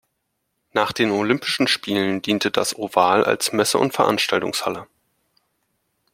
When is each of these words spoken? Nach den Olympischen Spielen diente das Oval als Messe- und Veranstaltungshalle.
Nach 0.73 0.93
den 0.93 1.11
Olympischen 1.11 1.67
Spielen 1.67 2.23
diente 2.23 2.49
das 2.49 2.75
Oval 2.75 3.23
als 3.23 3.53
Messe- 3.53 3.77
und 3.77 3.93
Veranstaltungshalle. 3.93 4.87